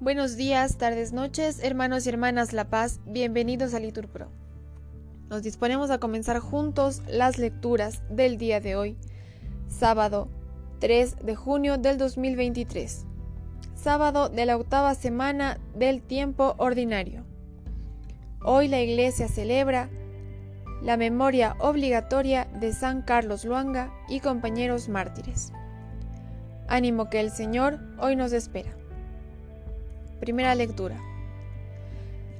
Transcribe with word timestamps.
Buenos 0.00 0.36
días, 0.36 0.78
tardes, 0.78 1.12
noches, 1.12 1.62
hermanos 1.62 2.04
y 2.04 2.08
hermanas 2.08 2.52
La 2.52 2.64
Paz, 2.64 3.00
bienvenidos 3.06 3.72
a 3.72 3.78
Liturpro. 3.78 4.28
Nos 5.30 5.42
disponemos 5.42 5.90
a 5.90 5.98
comenzar 5.98 6.40
juntos 6.40 7.02
las 7.08 7.38
lecturas 7.38 8.02
del 8.10 8.36
día 8.36 8.60
de 8.60 8.74
hoy, 8.76 8.96
sábado 9.68 10.28
3 10.80 11.24
de 11.24 11.36
junio 11.36 11.78
del 11.78 11.98
2023, 11.98 13.06
sábado 13.76 14.28
de 14.28 14.44
la 14.44 14.56
octava 14.56 14.94
semana 14.96 15.60
del 15.76 16.02
tiempo 16.02 16.56
ordinario. 16.58 17.24
Hoy 18.44 18.66
la 18.66 18.80
Iglesia 18.80 19.28
celebra 19.28 19.88
la 20.82 20.96
memoria 20.96 21.54
obligatoria 21.60 22.46
de 22.58 22.72
San 22.72 23.02
Carlos 23.02 23.44
Luanga 23.44 23.92
y 24.08 24.18
compañeros 24.18 24.88
mártires. 24.88 25.52
Ánimo 26.72 27.10
que 27.10 27.20
el 27.20 27.30
Señor 27.30 27.80
hoy 27.98 28.16
nos 28.16 28.32
espera. 28.32 28.70
Primera 30.20 30.54
lectura. 30.54 30.96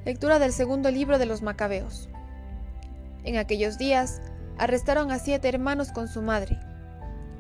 Lectura 0.07 0.39
del 0.39 0.55
segundo 0.55 0.91
libro 0.91 1.19
de 1.19 1.27
los 1.27 1.43
Macabeos. 1.43 2.09
En 3.25 3.37
aquellos 3.37 3.77
días 3.77 4.23
arrestaron 4.57 5.11
a 5.11 5.19
siete 5.19 5.51
hermanos 5.51 5.93
con 5.93 6.09
su 6.09 6.23
madre. 6.23 6.59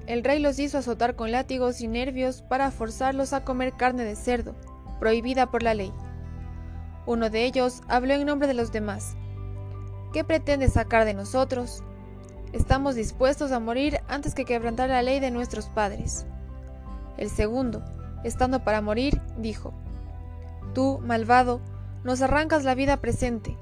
El 0.06 0.22
rey 0.22 0.38
los 0.38 0.58
hizo 0.58 0.76
azotar 0.76 1.16
con 1.16 1.32
látigos 1.32 1.80
y 1.80 1.88
nervios 1.88 2.42
para 2.42 2.70
forzarlos 2.70 3.32
a 3.32 3.42
comer 3.42 3.72
carne 3.72 4.04
de 4.04 4.14
cerdo, 4.14 4.54
prohibida 5.00 5.50
por 5.50 5.62
la 5.62 5.72
ley. 5.72 5.94
Uno 7.06 7.30
de 7.30 7.46
ellos 7.46 7.80
habló 7.88 8.12
en 8.12 8.26
nombre 8.26 8.48
de 8.48 8.54
los 8.54 8.70
demás. 8.70 9.16
¿Qué 10.12 10.24
pretende 10.24 10.68
sacar 10.68 11.06
de 11.06 11.14
nosotros? 11.14 11.82
Estamos 12.52 12.96
dispuestos 12.96 13.50
a 13.50 13.60
morir 13.60 14.00
antes 14.08 14.34
que 14.34 14.44
quebrantar 14.44 14.90
la 14.90 15.00
ley 15.00 15.20
de 15.20 15.30
nuestros 15.30 15.70
padres. 15.70 16.26
El 17.16 17.30
segundo, 17.30 17.82
estando 18.24 18.64
para 18.64 18.80
morir, 18.80 19.20
dijo, 19.38 19.72
Tú, 20.74 21.00
malvado, 21.04 21.60
nos 22.04 22.22
arrancas 22.22 22.64
la 22.64 22.74
vida 22.74 22.96
presente, 22.98 23.56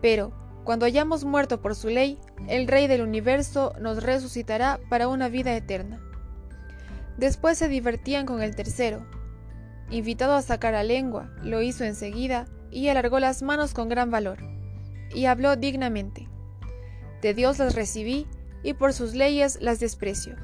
pero, 0.00 0.32
cuando 0.64 0.86
hayamos 0.86 1.24
muerto 1.24 1.60
por 1.60 1.74
su 1.74 1.88
ley, 1.88 2.18
el 2.46 2.68
Rey 2.68 2.86
del 2.86 3.02
universo 3.02 3.72
nos 3.80 4.02
resucitará 4.02 4.78
para 4.88 5.08
una 5.08 5.28
vida 5.28 5.54
eterna. 5.56 6.00
Después 7.16 7.58
se 7.58 7.68
divertían 7.68 8.26
con 8.26 8.42
el 8.42 8.54
tercero. 8.54 9.04
Invitado 9.90 10.34
a 10.34 10.42
sacar 10.42 10.74
la 10.74 10.84
lengua, 10.84 11.30
lo 11.42 11.62
hizo 11.62 11.84
enseguida 11.84 12.46
y 12.70 12.88
alargó 12.88 13.18
las 13.18 13.42
manos 13.42 13.72
con 13.72 13.88
gran 13.88 14.10
valor, 14.10 14.38
y 15.14 15.24
habló 15.24 15.56
dignamente. 15.56 16.28
De 17.22 17.34
Dios 17.34 17.58
las 17.58 17.74
recibí 17.74 18.26
y 18.62 18.74
por 18.74 18.92
sus 18.92 19.14
leyes 19.14 19.58
las 19.60 19.80
desprecio. 19.80 20.36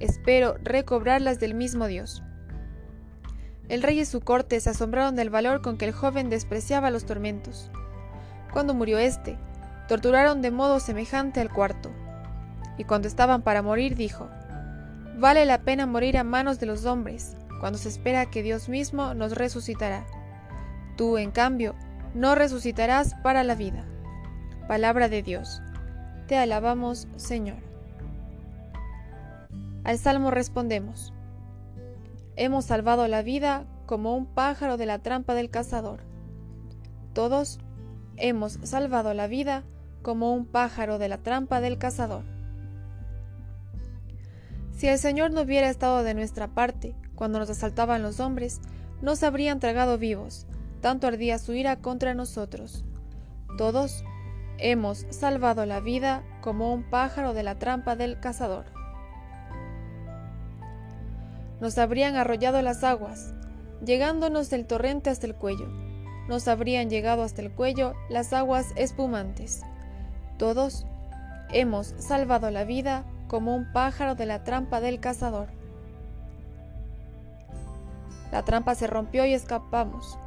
Espero 0.00 0.56
recobrarlas 0.62 1.38
del 1.38 1.54
mismo 1.54 1.86
Dios. 1.86 2.22
El 3.68 3.82
rey 3.82 4.00
y 4.00 4.04
su 4.04 4.20
corte 4.20 4.58
se 4.58 4.70
asombraron 4.70 5.14
del 5.14 5.30
valor 5.30 5.60
con 5.60 5.76
que 5.76 5.84
el 5.84 5.92
joven 5.92 6.30
despreciaba 6.30 6.90
los 6.90 7.04
tormentos. 7.04 7.70
Cuando 8.52 8.74
murió 8.74 8.98
éste, 8.98 9.38
torturaron 9.86 10.42
de 10.42 10.50
modo 10.50 10.80
semejante 10.80 11.40
al 11.40 11.52
cuarto. 11.52 11.90
Y 12.78 12.84
cuando 12.84 13.06
estaban 13.06 13.42
para 13.42 13.62
morir, 13.62 13.94
dijo, 13.94 14.28
Vale 15.18 15.44
la 15.44 15.60
pena 15.60 15.84
morir 15.86 16.16
a 16.16 16.24
manos 16.24 16.58
de 16.58 16.66
los 16.66 16.86
hombres, 16.86 17.36
cuando 17.60 17.78
se 17.78 17.90
espera 17.90 18.30
que 18.30 18.42
Dios 18.42 18.70
mismo 18.70 19.12
nos 19.12 19.36
resucitará. 19.36 20.06
Tú, 20.96 21.18
en 21.18 21.30
cambio, 21.30 21.74
no 22.14 22.34
resucitarás 22.34 23.14
para 23.22 23.44
la 23.44 23.54
vida. 23.54 23.84
Palabra 24.66 25.08
de 25.08 25.22
Dios. 25.22 25.60
Te 26.26 26.38
alabamos, 26.38 27.06
Señor. 27.16 27.69
Al 29.90 29.98
Salmo 29.98 30.30
respondemos. 30.30 31.12
Hemos 32.36 32.66
salvado 32.66 33.08
la 33.08 33.22
vida 33.22 33.64
como 33.86 34.14
un 34.14 34.24
pájaro 34.24 34.76
de 34.76 34.86
la 34.86 35.00
trampa 35.00 35.34
del 35.34 35.50
cazador. 35.50 36.04
Todos 37.12 37.58
hemos 38.16 38.60
salvado 38.62 39.14
la 39.14 39.26
vida 39.26 39.64
como 40.02 40.32
un 40.32 40.46
pájaro 40.46 40.98
de 40.98 41.08
la 41.08 41.18
trampa 41.18 41.60
del 41.60 41.76
cazador. 41.76 42.22
Si 44.70 44.86
el 44.86 44.96
Señor 44.96 45.32
no 45.32 45.40
hubiera 45.40 45.68
estado 45.68 46.04
de 46.04 46.14
nuestra 46.14 46.46
parte 46.46 46.94
cuando 47.16 47.40
nos 47.40 47.50
asaltaban 47.50 48.00
los 48.00 48.20
hombres, 48.20 48.60
nos 49.02 49.24
habrían 49.24 49.58
tragado 49.58 49.98
vivos, 49.98 50.46
tanto 50.80 51.08
ardía 51.08 51.40
su 51.40 51.52
ira 51.52 51.80
contra 51.80 52.14
nosotros. 52.14 52.84
Todos 53.58 54.04
hemos 54.58 55.04
salvado 55.10 55.66
la 55.66 55.80
vida 55.80 56.22
como 56.42 56.72
un 56.72 56.88
pájaro 56.88 57.34
de 57.34 57.42
la 57.42 57.58
trampa 57.58 57.96
del 57.96 58.20
cazador 58.20 58.78
nos 61.60 61.76
habrían 61.78 62.16
arrollado 62.16 62.62
las 62.62 62.84
aguas, 62.84 63.34
llegándonos 63.84 64.50
del 64.50 64.66
torrente 64.66 65.10
hasta 65.10 65.26
el 65.26 65.34
cuello. 65.34 65.68
Nos 66.28 66.48
habrían 66.48 66.88
llegado 66.88 67.22
hasta 67.22 67.42
el 67.42 67.50
cuello 67.50 67.94
las 68.08 68.32
aguas 68.32 68.68
espumantes. 68.76 69.62
Todos 70.38 70.86
hemos 71.52 71.94
salvado 71.98 72.50
la 72.50 72.64
vida 72.64 73.04
como 73.28 73.54
un 73.54 73.72
pájaro 73.72 74.14
de 74.14 74.26
la 74.26 74.42
trampa 74.42 74.80
del 74.80 75.00
cazador. 75.00 75.48
La 78.32 78.44
trampa 78.44 78.74
se 78.74 78.86
rompió 78.86 79.24
y 79.24 79.34
escapamos. 79.34 80.18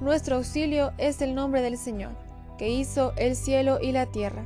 Nuestro 0.00 0.36
auxilio 0.36 0.92
es 0.98 1.20
el 1.22 1.34
nombre 1.34 1.62
del 1.62 1.76
Señor, 1.76 2.12
que 2.56 2.68
hizo 2.68 3.14
el 3.16 3.34
cielo 3.34 3.78
y 3.80 3.92
la 3.92 4.06
tierra. 4.06 4.44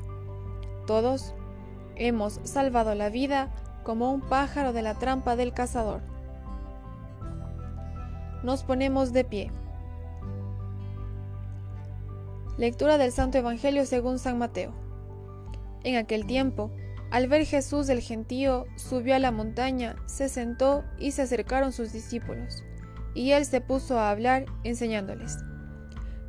Todos 0.87 1.35
hemos 1.97 2.41
salvado 2.45 2.95
la 2.95 3.11
vida 3.11 3.51
como 3.83 4.13
un 4.13 4.21
pájaro 4.21 4.73
de 4.73 4.83
la 4.83 4.95
trampa 4.95 5.37
del 5.37 5.53
cazador 5.53 6.12
nos 8.43 8.65
ponemos 8.65 9.13
de 9.13 9.25
pie. 9.25 9.51
Lectura 12.59 12.99
del 12.99 13.13
Santo 13.13 13.39
Evangelio 13.39 13.87
según 13.87 14.19
San 14.19 14.39
Mateo. 14.39 14.73
En 15.85 15.97
aquel 15.97 16.27
tiempo, 16.27 16.71
al 17.11 17.29
ver 17.29 17.45
Jesús 17.45 17.89
el 17.89 18.01
gentío, 18.01 18.67
subió 18.77 19.15
a 19.15 19.19
la 19.19 19.33
montaña, 19.33 19.97
se 20.07 20.29
sentó 20.29 20.85
y 20.99 21.13
se 21.13 21.23
acercaron 21.23 21.73
sus 21.73 21.93
discípulos, 21.93 22.63
y 23.15 23.33
él 23.33 23.45
se 23.45 23.61
puso 23.61 23.99
a 23.99 24.11
hablar, 24.11 24.47
enseñándoles. 24.65 25.39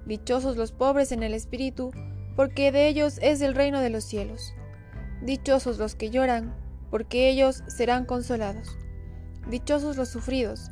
Dichosos 0.05 0.57
los 0.57 0.71
pobres 0.71 1.11
en 1.11 1.23
el 1.23 1.33
espíritu, 1.33 1.91
porque 2.35 2.71
de 2.71 2.87
ellos 2.87 3.19
es 3.21 3.41
el 3.41 3.55
reino 3.55 3.79
de 3.79 3.89
los 3.89 4.03
cielos. 4.03 4.53
Dichosos 5.21 5.77
los 5.77 5.95
que 5.95 6.09
lloran, 6.09 6.53
porque 6.89 7.29
ellos 7.29 7.63
serán 7.67 8.05
consolados. 8.05 8.77
Dichosos 9.49 9.97
los 9.97 10.09
sufridos, 10.09 10.71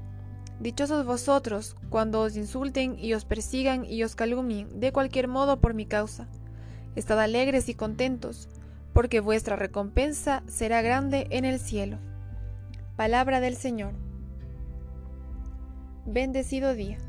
Dichosos 0.61 1.07
vosotros 1.07 1.75
cuando 1.89 2.21
os 2.21 2.37
insulten 2.37 2.95
y 2.99 3.15
os 3.15 3.25
persigan 3.25 3.83
y 3.83 4.03
os 4.03 4.13
calumnien 4.13 4.79
de 4.79 4.91
cualquier 4.91 5.27
modo 5.27 5.59
por 5.59 5.73
mi 5.73 5.87
causa. 5.87 6.27
Estad 6.95 7.19
alegres 7.19 7.67
y 7.67 7.73
contentos, 7.73 8.47
porque 8.93 9.21
vuestra 9.21 9.55
recompensa 9.55 10.43
será 10.45 10.83
grande 10.83 11.25
en 11.31 11.45
el 11.45 11.59
cielo. 11.59 11.97
Palabra 12.95 13.39
del 13.39 13.55
Señor. 13.55 13.93
Bendecido 16.05 16.75
día. 16.75 16.99